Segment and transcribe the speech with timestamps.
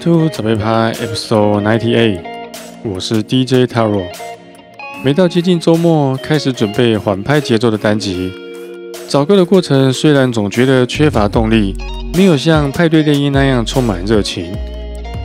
[0.00, 2.20] To 早杯趴 Episode Ninety Eight，
[2.84, 4.04] 我是 DJ Taro。
[5.02, 8.32] 每到接近周末，开始准备缓拍节奏的单集。
[9.08, 11.74] 找歌的过程虽然总觉得缺乏动力，
[12.14, 14.54] 没有像派对电音那样充满热情，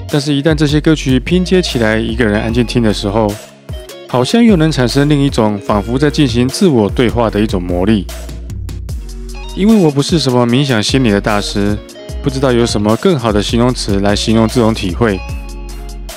[0.09, 3.31] 但是，一旦这些歌曲拼接起来，一个人安静听的时候，
[4.07, 8.07] 好像又能产生另一种仿佛在进行自我对话的一种魔力。
[9.55, 11.77] 因为我不是什么冥想心理的大师。
[12.23, 15.19] 不知道有什么更好的形容词来形容这种体会。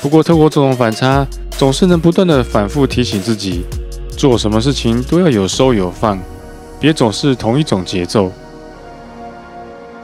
[0.00, 3.64] 不过，透过这种反差，总是能不断的反复提醒自己，
[4.16, 6.16] 做什么事情都要有收有放，
[6.78, 8.30] 别总是同一种节奏。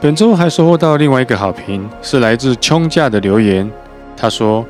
[0.01, 3.71] 本周还收获到另外一个好评，是来自穷架的留言。
[4.17, 4.65] 他说：“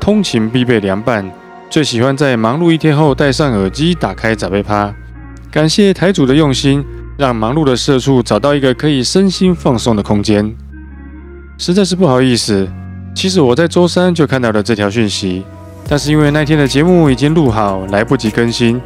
[0.00, 1.30] 通勤必备凉拌，
[1.68, 4.94] 最喜欢在忙碌一天后戴上耳机，打开早杯趴。
[5.50, 6.82] 感谢台主的用心，
[7.18, 10.56] 让忙碌的社畜找到一个可以身心放松的空间。”
[11.60, 12.66] 实在是不好意思，
[13.14, 15.44] 其实我在周三就看到了这条讯息，
[15.86, 18.80] 但是因为那天的节目已经录好，来不及更新，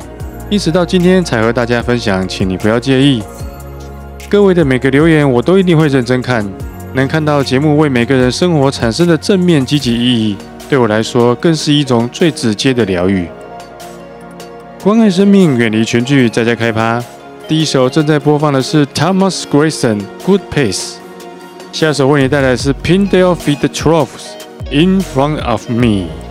[0.50, 3.22] 因此到今天才和大家分享，请你不要介意。
[4.28, 6.44] 各位的每个留言我都一定会认真看，
[6.94, 10.36] 能看到节目为每个人生活产生的正面积极意义，
[10.68, 13.28] 对我来说更是一种最直接的疗愈。
[14.82, 17.00] 关爱生命，远离全剧，在家开趴。
[17.46, 20.94] 第一首正在播放的是 Thomas Grayson《Good Pace》。
[21.73, 24.31] 下首为你带来的是 Pindale Feed the Troughs
[24.71, 26.22] in front of me。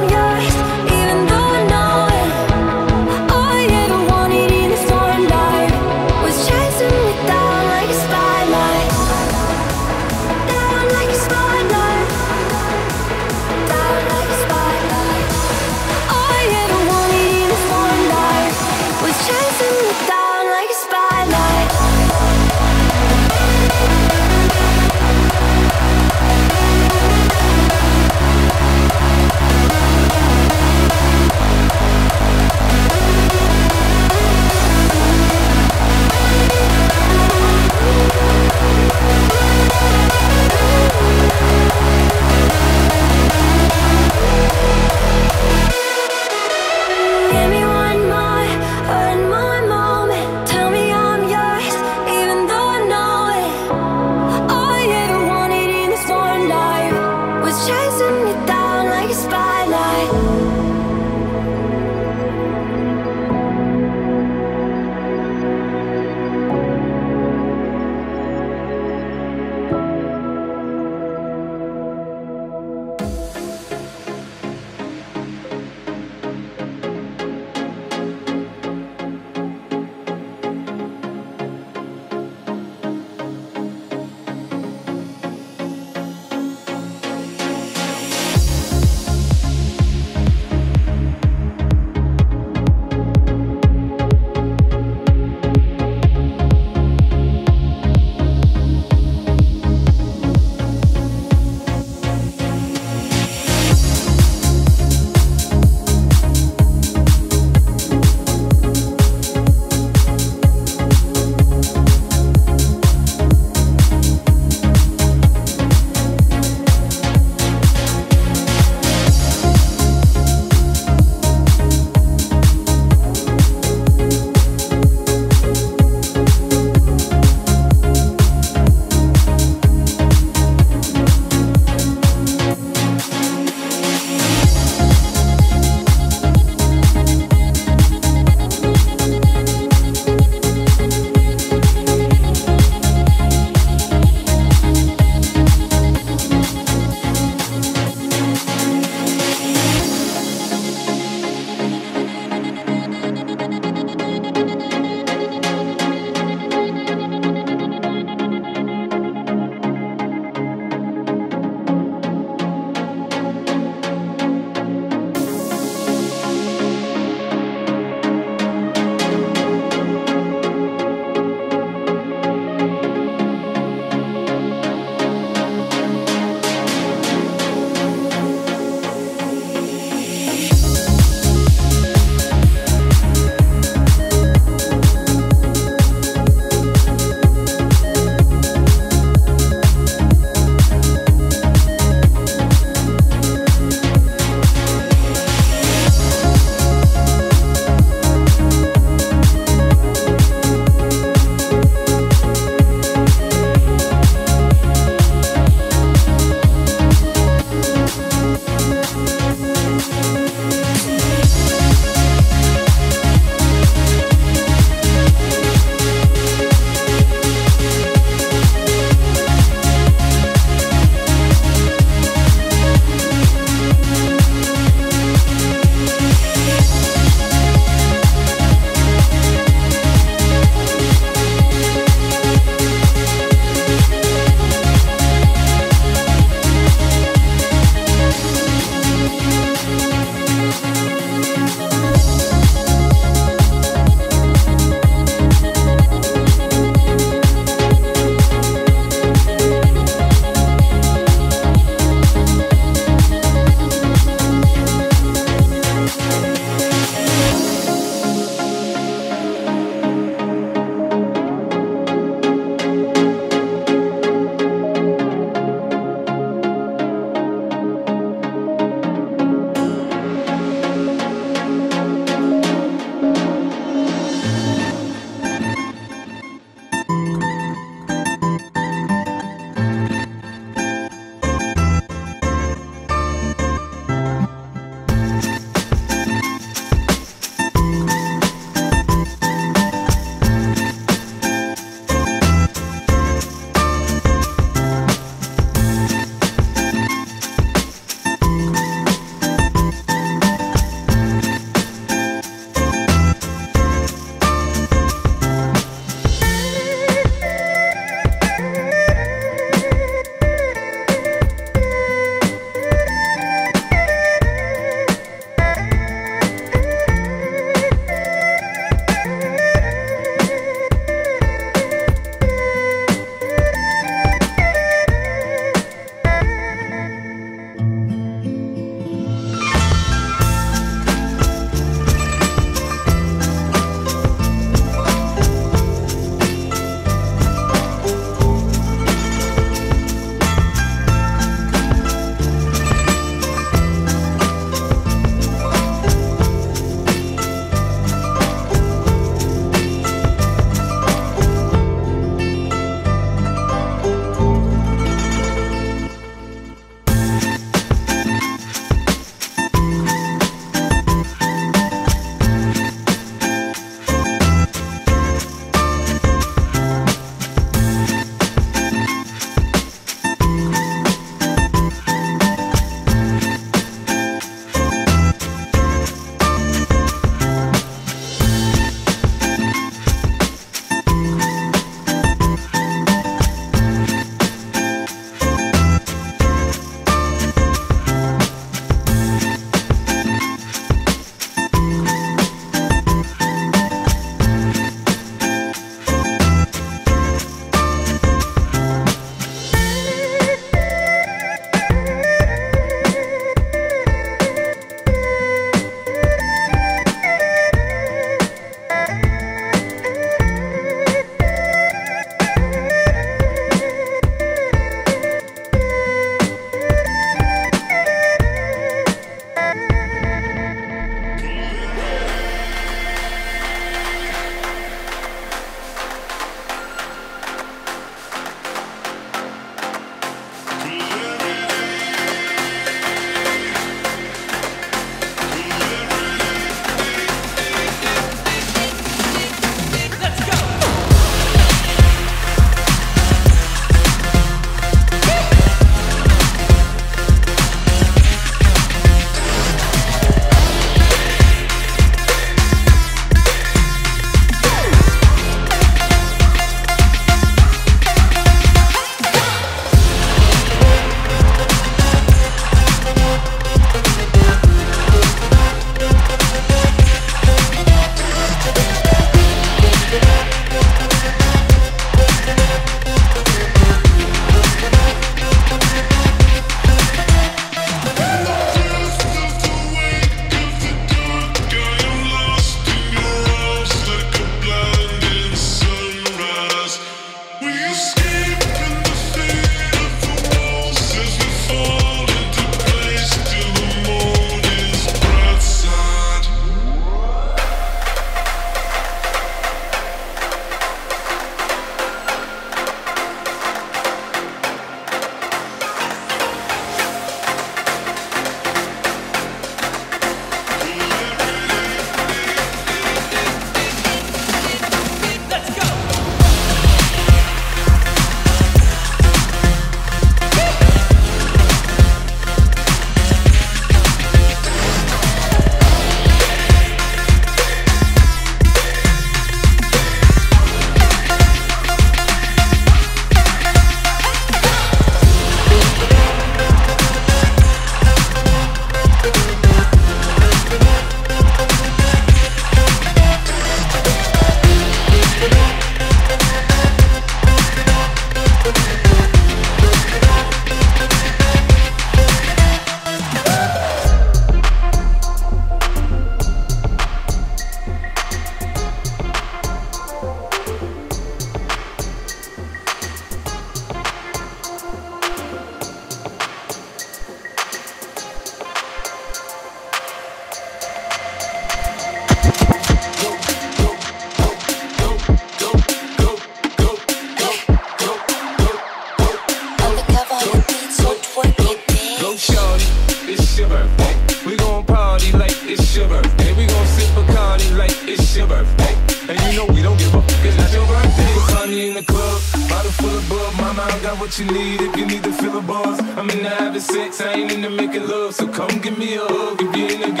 [594.01, 595.79] What you need if you need to fill a buzz.
[595.95, 598.15] I'm in the having sex, I ain't into making love.
[598.15, 600.00] So come give me a hug if you're into getting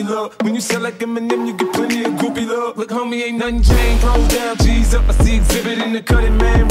[0.00, 0.34] love.
[0.40, 2.78] When you sell like Eminem, you get plenty of groupie love.
[2.78, 4.02] Look, homie, ain't nothing changed.
[4.02, 5.06] Roll down, G's up.
[5.08, 6.61] I see exhibit in the cutting, man,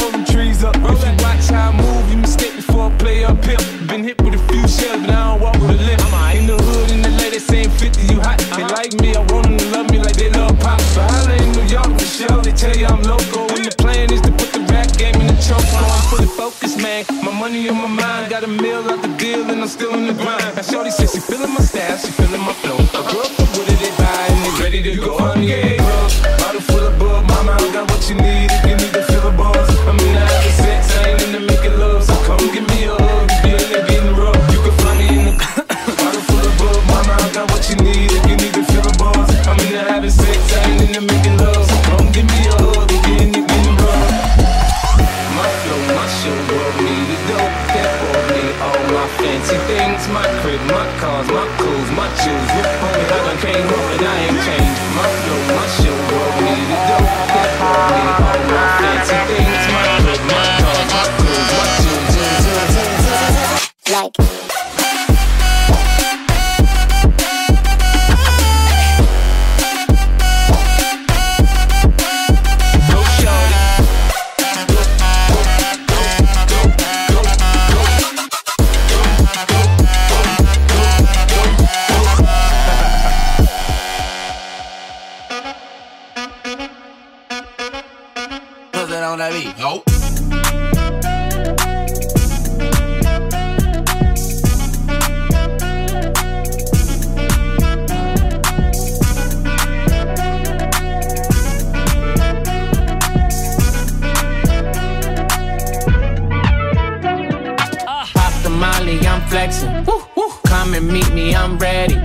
[109.52, 110.42] I'm flexing.
[110.46, 111.96] Come and meet me, I'm ready.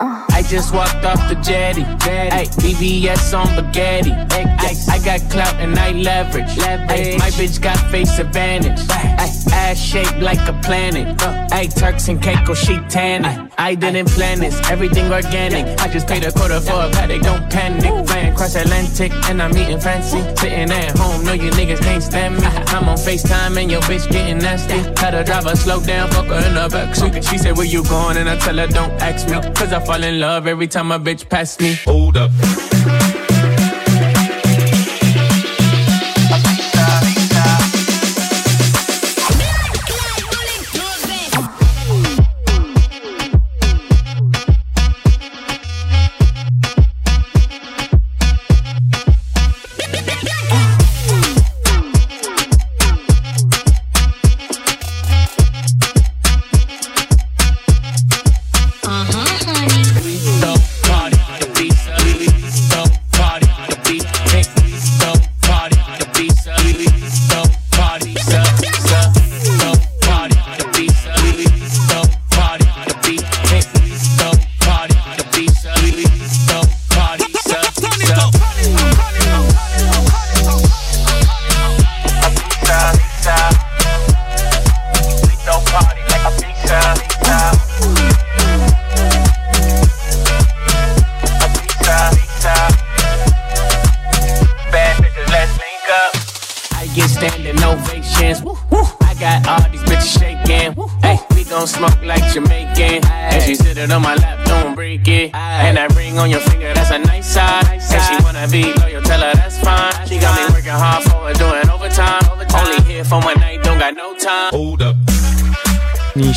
[0.00, 1.82] I just walked off the jetty.
[1.82, 4.10] Ay, BBS on spaghetti.
[4.10, 6.58] Ay, I got clout and I leverage.
[6.58, 8.80] Ay, my bitch got face advantage.
[8.90, 11.06] Ay, ass shaped like a planet.
[11.52, 13.50] Ay, Turks and Caicos, she tanning.
[13.58, 15.80] I didn't plan this, everything organic.
[15.80, 18.06] I just paid a quarter for a paddock, don't panic.
[18.06, 20.20] Flying cross Atlantic and I'm eating fancy.
[20.36, 22.42] Sitting at home, know you niggas can't stand me.
[22.74, 24.78] I'm on FaceTime and your bitch getting nasty.
[25.00, 27.28] Had a driver slow down, fuck her in the backseat.
[27.28, 28.16] She said, Where you going?
[28.18, 29.40] And I tell her, Don't ask me.
[29.54, 31.74] Cause I fall in love every time a bitch pass me.
[31.84, 32.30] Hold up.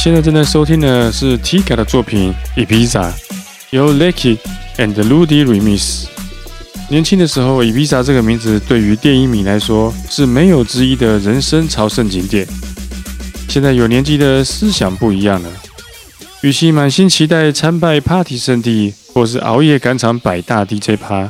[0.02, 2.34] 现在正在收听的是 Tika 的作品
[2.66, 3.12] 《Ibiza》，
[3.72, 4.38] 由 Lucky
[4.78, 6.06] and Rudy remix。
[6.88, 12.48] 年轻的时候，Ibiza 这个名字对于电影迷来说是没有之一的人生朝圣景点。
[13.50, 15.50] 现在有年纪的思想不一样了，
[16.44, 21.30] 与其满心期待参拜 Party 圣地，或是熬夜赶场百大 DJ 趴，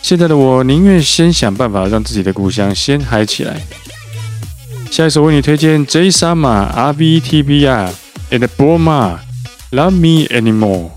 [0.00, 3.60] 现在的我宁愿先想办法让自己的故乡先嗨起来。
[4.90, 7.92] 下一首为你推荐 J Sama R V T B R
[8.30, 9.20] in a Burma
[9.72, 10.92] love me anymore.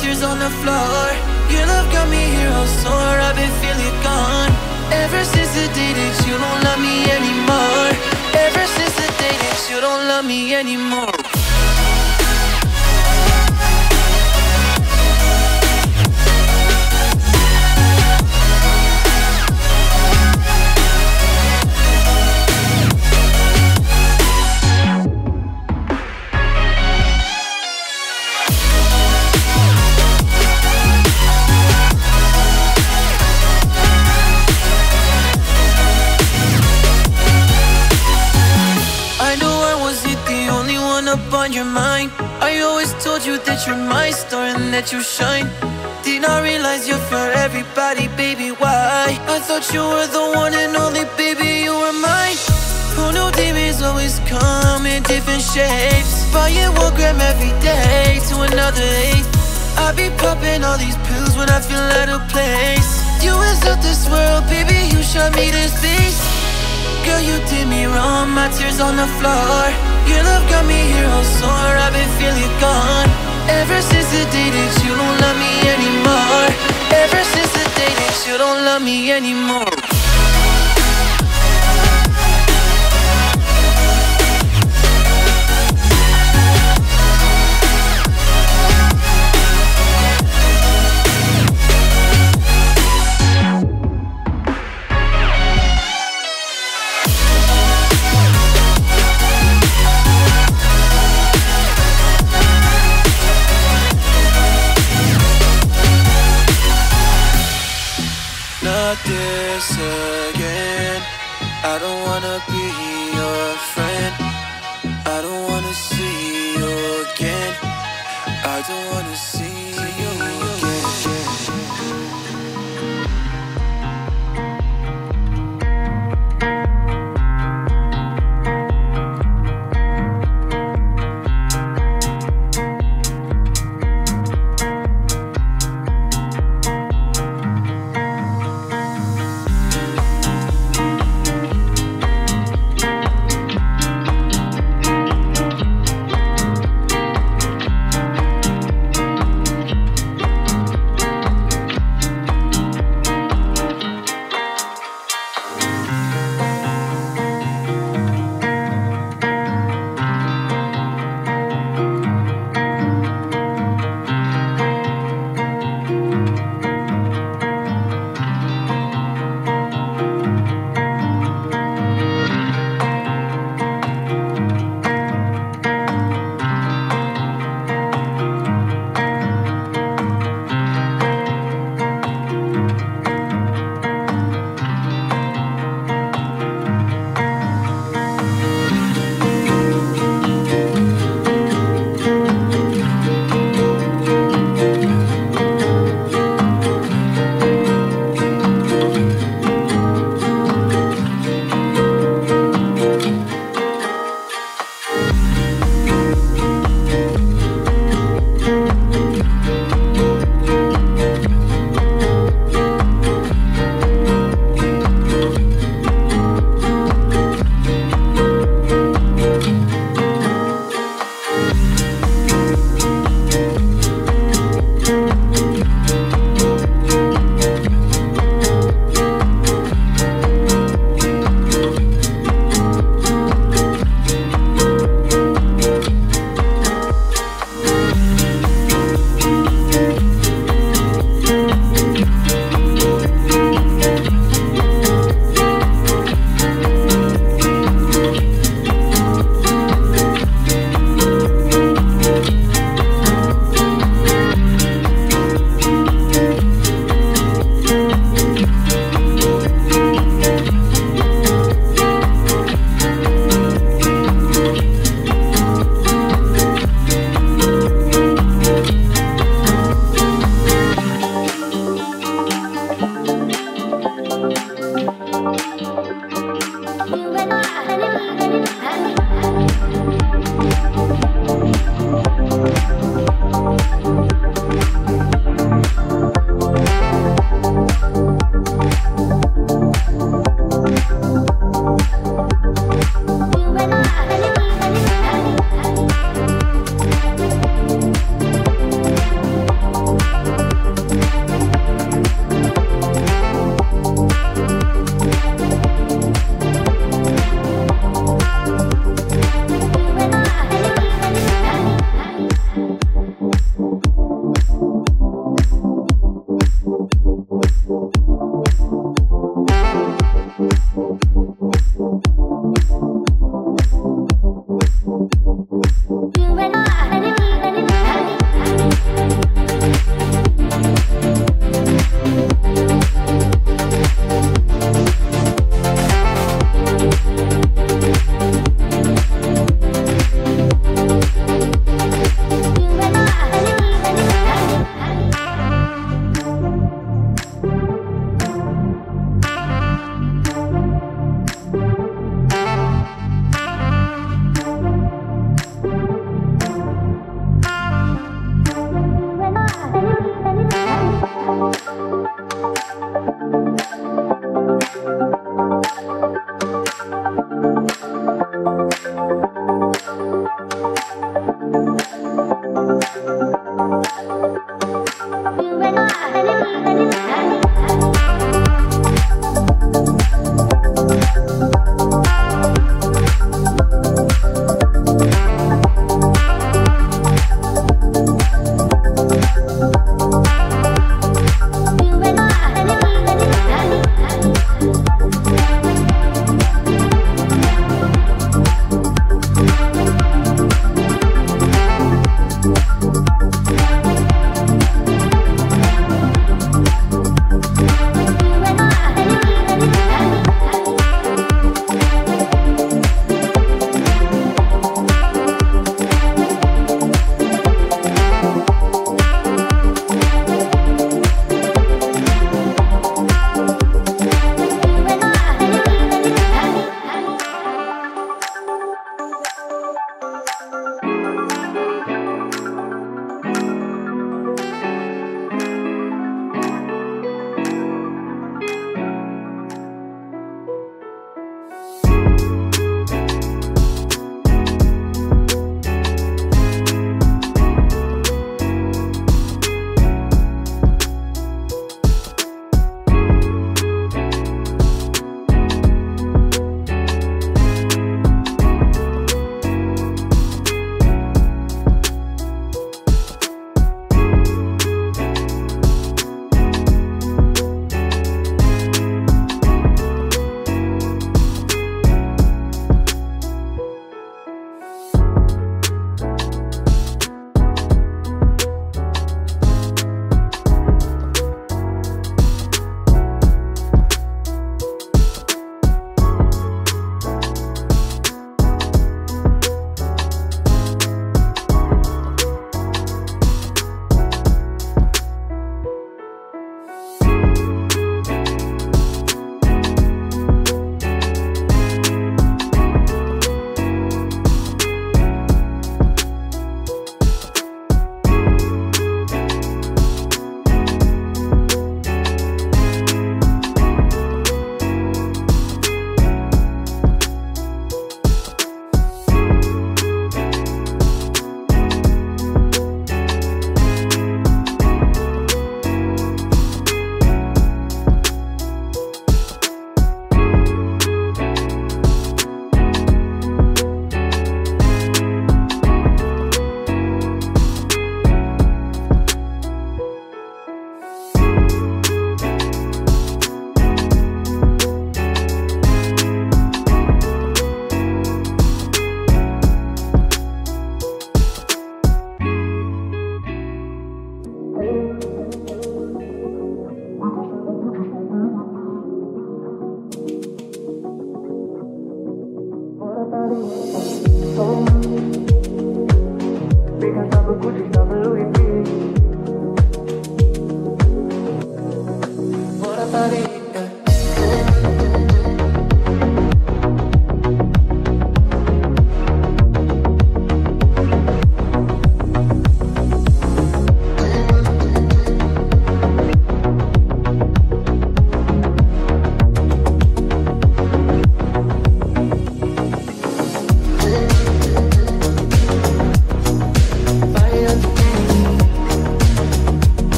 [0.00, 1.04] Tears on the floor.
[1.52, 4.50] Your love got me here all sore, I've been feeling gone.
[4.92, 7.90] Ever since the day that you don't love me anymore.
[8.46, 11.29] Ever since the day that you don't love me anymore.
[44.92, 45.46] You shine.
[46.02, 48.48] Did not realize you're for everybody, baby.
[48.50, 49.14] Why?
[49.28, 51.62] I thought you were the one and only, baby.
[51.62, 52.34] You were mine.
[52.96, 56.26] Who knew demons always come in different shapes?
[56.34, 59.30] Buying one gram every day to another eighth.
[59.78, 62.90] I be popping all these pills when I feel out of place.
[63.22, 64.90] You is of this world, baby.
[64.90, 66.24] You showed me this beast.
[67.06, 69.62] Girl, you did me wrong, my tears on the floor.
[70.10, 73.19] Your love got me here all sore, I've been feeling gone.
[73.58, 76.48] Ever since the day that you don't love me anymore.
[77.02, 79.79] Ever since the day that you don't love me anymore.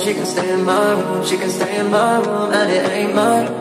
[0.00, 3.14] She can stay in my room She can stay in my room, and it ain't
[3.14, 3.57] mine I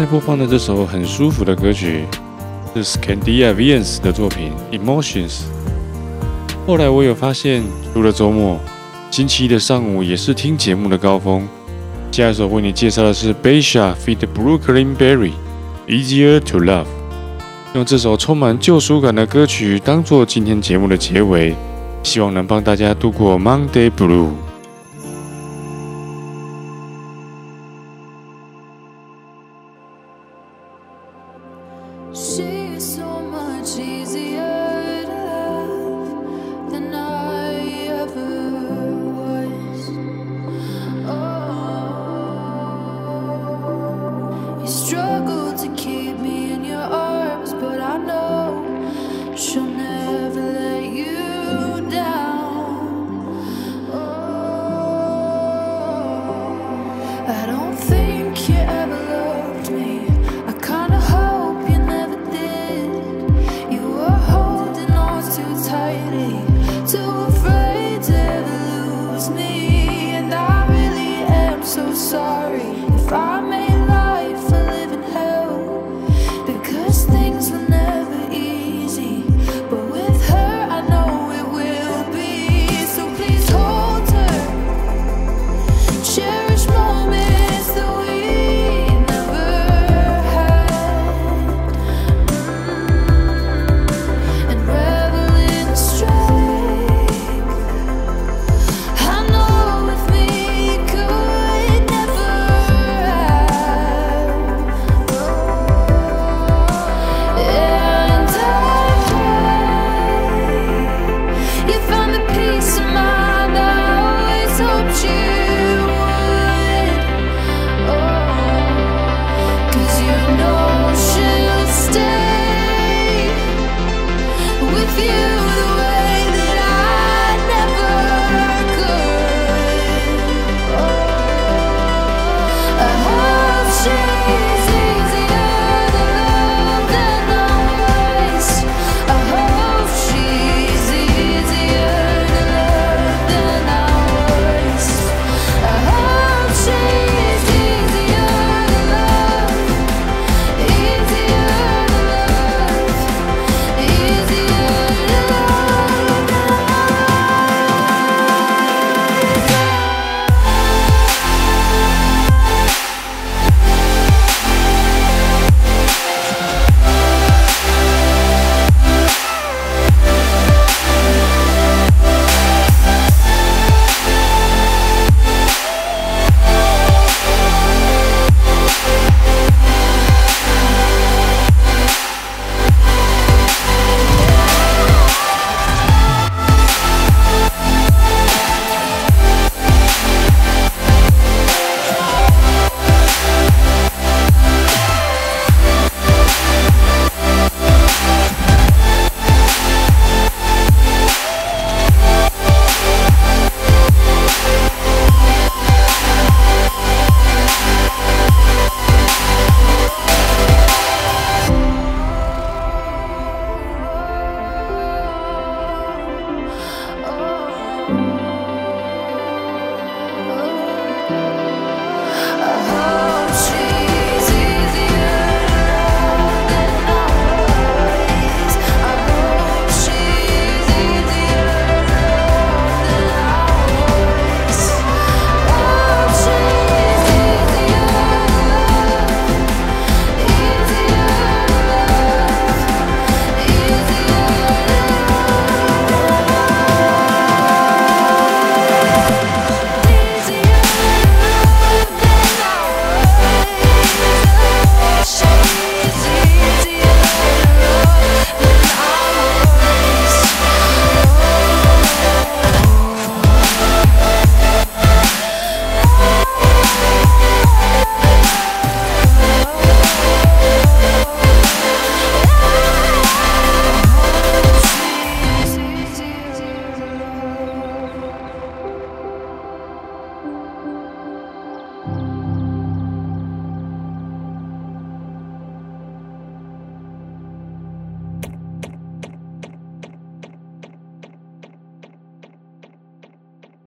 [0.00, 2.06] 在播放的这首很舒服的歌曲
[2.74, 5.28] 是 Scandinavians 的作品《Emotions》。
[6.66, 8.58] 后来我有发现，除了周末，
[9.10, 11.46] 星期一的上午也是听节目的高峰。
[12.10, 14.20] 下一首为你介绍的是 Beisha feat.
[14.34, 15.32] Brooklyn Berry，
[15.86, 16.84] 《Easier to Love》。
[17.74, 21.54] 用这首充满救赎感的歌曲当做今天节目的结尾，
[22.02, 24.30] 希望能帮大家度过 Monday Blue。